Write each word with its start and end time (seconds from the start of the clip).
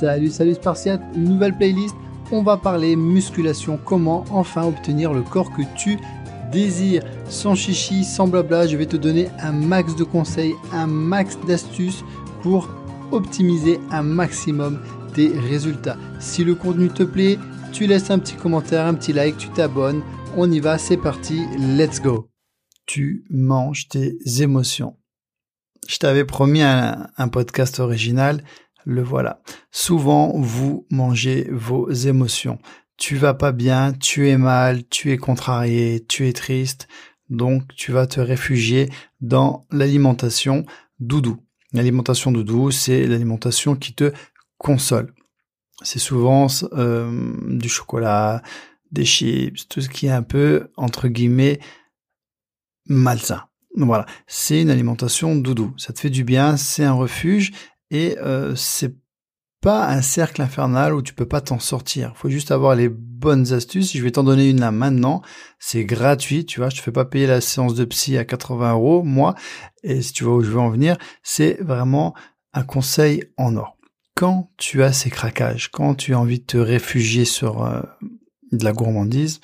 Salut, 0.00 0.30
salut 0.30 0.54
Spartiate, 0.54 1.02
nouvelle 1.14 1.54
playlist. 1.54 1.94
On 2.32 2.42
va 2.42 2.56
parler 2.56 2.96
musculation, 2.96 3.78
comment 3.84 4.24
enfin 4.30 4.64
obtenir 4.64 5.12
le 5.12 5.20
corps 5.20 5.52
que 5.54 5.60
tu 5.76 5.98
désires. 6.50 7.02
Sans 7.28 7.54
chichi, 7.54 8.02
sans 8.02 8.26
blabla, 8.26 8.66
je 8.66 8.78
vais 8.78 8.86
te 8.86 8.96
donner 8.96 9.28
un 9.40 9.52
max 9.52 9.94
de 9.96 10.04
conseils, 10.04 10.54
un 10.72 10.86
max 10.86 11.36
d'astuces 11.46 12.02
pour 12.40 12.70
optimiser 13.12 13.78
un 13.90 14.02
maximum 14.02 14.80
tes 15.12 15.28
résultats. 15.38 15.98
Si 16.18 16.44
le 16.44 16.54
contenu 16.54 16.88
te 16.88 17.02
plaît, 17.02 17.38
tu 17.70 17.86
laisses 17.86 18.10
un 18.10 18.18
petit 18.18 18.36
commentaire, 18.36 18.86
un 18.86 18.94
petit 18.94 19.12
like, 19.12 19.36
tu 19.36 19.50
t'abonnes. 19.50 20.00
On 20.34 20.50
y 20.50 20.60
va, 20.60 20.78
c'est 20.78 20.96
parti, 20.96 21.42
let's 21.58 22.00
go. 22.00 22.30
Tu 22.86 23.26
manges 23.28 23.88
tes 23.88 24.16
émotions. 24.40 24.96
Je 25.86 25.98
t'avais 25.98 26.24
promis 26.24 26.62
un, 26.62 27.08
un 27.18 27.28
podcast 27.28 27.80
original 27.80 28.42
le 28.84 29.02
voilà. 29.02 29.42
Souvent, 29.70 30.32
vous 30.36 30.86
mangez 30.90 31.48
vos 31.50 31.90
émotions. 31.90 32.58
Tu 32.96 33.16
vas 33.16 33.34
pas 33.34 33.52
bien, 33.52 33.92
tu 33.92 34.28
es 34.28 34.36
mal, 34.36 34.86
tu 34.88 35.12
es 35.12 35.16
contrarié, 35.16 36.04
tu 36.06 36.28
es 36.28 36.32
triste, 36.32 36.86
donc 37.28 37.74
tu 37.74 37.92
vas 37.92 38.06
te 38.06 38.20
réfugier 38.20 38.90
dans 39.20 39.66
l'alimentation 39.70 40.64
doudou. 40.98 41.38
L'alimentation 41.72 42.32
doudou, 42.32 42.70
c'est 42.70 43.06
l'alimentation 43.06 43.76
qui 43.76 43.94
te 43.94 44.12
console. 44.58 45.14
C'est 45.82 45.98
souvent 45.98 46.48
euh, 46.74 47.32
du 47.58 47.68
chocolat, 47.68 48.42
des 48.90 49.04
chips, 49.04 49.68
tout 49.68 49.80
ce 49.80 49.88
qui 49.88 50.06
est 50.06 50.10
un 50.10 50.22
peu, 50.22 50.70
entre 50.76 51.08
guillemets, 51.08 51.60
malsain. 52.86 53.44
Voilà, 53.76 54.04
c'est 54.26 54.60
une 54.60 54.70
alimentation 54.70 55.36
doudou. 55.36 55.72
Ça 55.78 55.92
te 55.92 56.00
fait 56.00 56.10
du 56.10 56.24
bien, 56.24 56.56
c'est 56.56 56.84
un 56.84 56.92
refuge 56.92 57.52
et 57.90 58.18
euh, 58.18 58.54
c'est 58.56 58.94
pas 59.60 59.88
un 59.88 60.00
cercle 60.00 60.40
infernal 60.40 60.94
où 60.94 61.02
tu 61.02 61.12
peux 61.12 61.26
pas 61.26 61.40
t'en 61.40 61.58
sortir. 61.58 62.12
Faut 62.16 62.30
juste 62.30 62.50
avoir 62.50 62.74
les 62.74 62.88
bonnes 62.88 63.52
astuces. 63.52 63.92
Je 63.94 64.02
vais 64.02 64.12
t'en 64.12 64.24
donner 64.24 64.48
une 64.48 64.60
là 64.60 64.70
maintenant. 64.70 65.20
C'est 65.58 65.84
gratuit, 65.84 66.46
tu 66.46 66.60
vois. 66.60 66.70
Je 66.70 66.76
te 66.76 66.82
fais 66.82 66.92
pas 66.92 67.04
payer 67.04 67.26
la 67.26 67.42
séance 67.42 67.74
de 67.74 67.84
psy 67.84 68.16
à 68.16 68.24
80 68.24 68.72
euros, 68.72 69.02
moi. 69.02 69.34
Et 69.82 70.00
si 70.00 70.12
tu 70.12 70.24
vois 70.24 70.36
où 70.36 70.42
je 70.42 70.50
veux 70.50 70.60
en 70.60 70.70
venir, 70.70 70.96
c'est 71.22 71.60
vraiment 71.60 72.14
un 72.54 72.62
conseil 72.62 73.24
en 73.36 73.56
or. 73.56 73.76
Quand 74.14 74.50
tu 74.56 74.82
as 74.82 74.92
ces 74.92 75.10
craquages, 75.10 75.70
quand 75.70 75.94
tu 75.94 76.14
as 76.14 76.18
envie 76.18 76.40
de 76.40 76.46
te 76.46 76.56
réfugier 76.56 77.26
sur 77.26 77.64
euh, 77.64 77.82
de 78.52 78.64
la 78.64 78.72
gourmandise, 78.72 79.40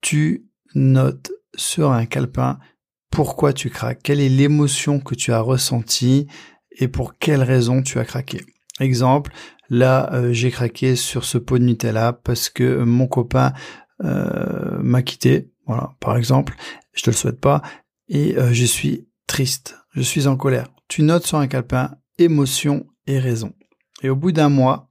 tu 0.00 0.46
notes 0.74 1.32
sur 1.54 1.92
un 1.92 2.06
calepin 2.06 2.58
pourquoi 3.10 3.52
tu 3.52 3.70
craques, 3.70 4.02
quelle 4.02 4.20
est 4.20 4.28
l'émotion 4.28 5.00
que 5.00 5.14
tu 5.14 5.32
as 5.32 5.40
ressentie, 5.40 6.26
et 6.78 6.88
pour 6.88 7.18
quelle 7.18 7.42
raison 7.42 7.82
tu 7.82 7.98
as 7.98 8.04
craqué? 8.04 8.40
Exemple, 8.80 9.32
là 9.68 10.12
euh, 10.14 10.32
j'ai 10.32 10.50
craqué 10.50 10.96
sur 10.96 11.24
ce 11.24 11.36
pot 11.36 11.58
de 11.58 11.64
Nutella 11.64 12.12
parce 12.12 12.48
que 12.48 12.82
mon 12.82 13.06
copain 13.06 13.52
euh, 14.04 14.78
m'a 14.80 15.02
quitté, 15.02 15.50
voilà, 15.66 15.94
par 16.00 16.16
exemple, 16.16 16.54
je 16.94 17.02
te 17.02 17.10
le 17.10 17.16
souhaite 17.16 17.40
pas, 17.40 17.62
et 18.08 18.38
euh, 18.38 18.52
je 18.52 18.64
suis 18.64 19.08
triste, 19.26 19.76
je 19.92 20.00
suis 20.00 20.28
en 20.28 20.36
colère. 20.36 20.68
Tu 20.86 21.02
notes 21.02 21.26
sur 21.26 21.38
un 21.38 21.48
calepin 21.48 21.96
émotion 22.18 22.86
et 23.06 23.18
raison. 23.18 23.52
Et 24.02 24.08
au 24.08 24.16
bout 24.16 24.32
d'un 24.32 24.48
mois, 24.48 24.90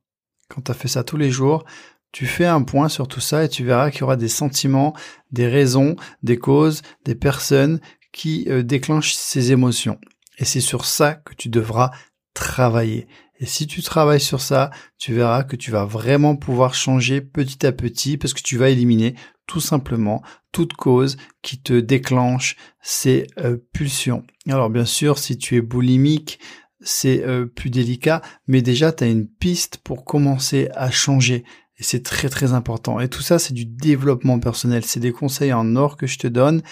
quand 0.50 0.62
tu 0.62 0.72
as 0.72 0.76
fait 0.76 0.90
ça 0.90 1.04
tous 1.04 1.18
les 1.18 1.32
jours, 1.32 1.66
tu 2.12 2.26
fais 2.26 2.46
un 2.46 2.62
point 2.62 2.90
sur 2.90 3.08
tout 3.08 3.20
ça 3.20 3.44
et 3.44 3.50
tu 3.50 3.64
verras 3.64 3.90
qu'il 3.90 4.02
y 4.02 4.04
aura 4.04 4.16
des 4.16 4.28
sentiments, 4.28 4.94
des 5.32 5.48
raisons, 5.48 5.96
des 6.24 6.38
causes, 6.38 6.82
des 7.06 7.16
personnes 7.16 7.80
qui 8.12 8.48
déclenchent 8.64 9.14
ces 9.14 9.52
émotions. 9.52 10.00
Et 10.38 10.46
c'est 10.46 10.62
sur 10.62 10.86
ça 10.86 11.16
que 11.16 11.34
tu 11.34 11.50
devras 11.50 11.92
travailler. 12.34 13.08
Et 13.40 13.46
si 13.46 13.68
tu 13.68 13.82
travailles 13.82 14.22
sur 14.22 14.42
ça, 14.42 14.72
tu 14.98 15.14
verras 15.14 15.44
que 15.44 15.56
tu 15.56 15.72
vas 15.72 15.86
vraiment 15.86 16.36
pouvoir 16.36 16.74
changer 16.74 17.22
petit 17.22 17.66
à 17.66 17.72
petit 17.72 18.18
parce 18.18 18.34
que 18.34 18.42
tu 18.42 18.58
vas 18.58 18.70
éliminer 18.70 19.16
tout 19.46 19.60
simplement 19.60 20.22
toute 20.52 20.74
cause 20.74 21.18
qui 21.42 21.60
te 21.60 21.80
déclenche 21.80 22.58
ces 22.82 23.28
euh, 23.40 23.58
pulsions. 23.74 24.26
Alors 24.48 24.70
bien 24.70 24.86
sûr, 24.86 25.20
si 25.20 25.38
tu 25.38 25.56
es 25.56 25.62
boulimique, 25.62 26.40
c'est 26.82 27.24
euh, 27.26 27.46
plus 27.46 27.70
délicat, 27.70 28.22
mais 28.48 28.62
déjà 28.62 28.92
tu 28.92 29.04
as 29.04 29.08
une 29.08 29.28
piste 29.28 29.78
pour 29.78 30.04
commencer 30.04 30.70
à 30.76 30.92
changer. 30.92 31.44
Et 31.80 31.84
c'est 31.84 32.04
très 32.04 32.30
très 32.30 32.54
important. 32.54 33.00
Et 33.00 33.08
tout 33.08 33.22
ça, 33.22 33.38
c'est 33.38 33.54
du 33.54 33.66
développement 33.66 34.40
personnel. 34.40 34.84
C'est 34.84 35.00
des 35.00 35.12
conseils 35.12 35.54
en 35.54 35.76
or 35.76 35.96
que 35.96 36.08
je 36.08 36.18
te 36.18 36.28
donne. 36.28 36.64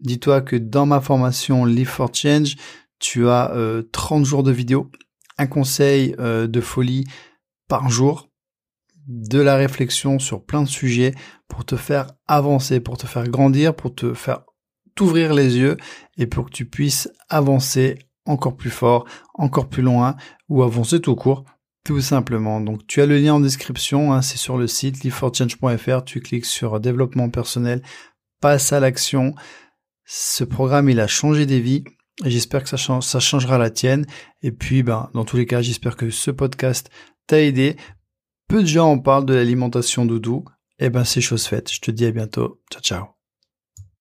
Dis-toi 0.00 0.42
que 0.42 0.56
dans 0.56 0.84
ma 0.84 1.00
formation 1.00 1.64
Live 1.64 1.88
for 1.88 2.10
Change, 2.12 2.56
tu 3.04 3.28
as 3.28 3.52
30 3.92 4.22
euh, 4.22 4.24
jours 4.24 4.42
de 4.42 4.50
vidéo, 4.50 4.90
un 5.36 5.46
conseil 5.46 6.16
euh, 6.18 6.46
de 6.46 6.62
folie 6.62 7.04
par 7.68 7.90
jour, 7.90 8.30
de 9.06 9.38
la 9.38 9.56
réflexion 9.56 10.18
sur 10.18 10.42
plein 10.42 10.62
de 10.62 10.68
sujets 10.68 11.14
pour 11.46 11.66
te 11.66 11.76
faire 11.76 12.06
avancer, 12.26 12.80
pour 12.80 12.96
te 12.96 13.06
faire 13.06 13.28
grandir, 13.28 13.76
pour 13.76 13.94
te 13.94 14.14
faire 14.14 14.44
t'ouvrir 14.94 15.34
les 15.34 15.58
yeux 15.58 15.76
et 16.16 16.26
pour 16.26 16.46
que 16.46 16.50
tu 16.50 16.64
puisses 16.64 17.10
avancer 17.28 17.98
encore 18.24 18.56
plus 18.56 18.70
fort, 18.70 19.04
encore 19.34 19.68
plus 19.68 19.82
loin 19.82 20.16
ou 20.48 20.62
avancer 20.62 20.98
tout 20.98 21.14
court 21.14 21.44
tout 21.84 22.00
simplement. 22.00 22.62
Donc 22.62 22.86
tu 22.86 23.02
as 23.02 23.06
le 23.06 23.18
lien 23.18 23.34
en 23.34 23.40
description, 23.40 24.14
hein, 24.14 24.22
c'est 24.22 24.38
sur 24.38 24.56
le 24.56 24.66
site 24.66 25.04
liveforchange.fr, 25.04 26.04
tu 26.06 26.20
cliques 26.22 26.46
sur 26.46 26.80
développement 26.80 27.28
personnel, 27.28 27.82
passe 28.40 28.72
à 28.72 28.80
l'action. 28.80 29.34
Ce 30.06 30.42
programme, 30.44 30.88
il 30.88 31.00
a 31.00 31.06
changé 31.06 31.44
des 31.44 31.60
vies. 31.60 31.84
J'espère 32.22 32.62
que 32.62 32.68
ça, 32.68 32.76
changera 33.20 33.58
la 33.58 33.70
tienne. 33.70 34.06
Et 34.42 34.52
puis, 34.52 34.82
ben, 34.82 35.10
dans 35.14 35.24
tous 35.24 35.36
les 35.36 35.46
cas, 35.46 35.62
j'espère 35.62 35.96
que 35.96 36.10
ce 36.10 36.30
podcast 36.30 36.90
t'a 37.26 37.42
aidé. 37.42 37.76
Peu 38.48 38.62
de 38.62 38.68
gens 38.68 38.90
en 38.90 38.98
parlent 38.98 39.26
de 39.26 39.34
l'alimentation 39.34 40.06
doudou. 40.06 40.44
Eh 40.78 40.90
ben, 40.90 41.04
c'est 41.04 41.20
chose 41.20 41.46
faite. 41.46 41.72
Je 41.72 41.80
te 41.80 41.90
dis 41.90 42.06
à 42.06 42.10
bientôt. 42.12 42.60
Ciao, 42.70 42.82
ciao. 42.82 43.13